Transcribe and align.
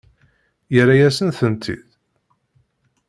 Yerra-yasen-tent-id? 0.73 1.85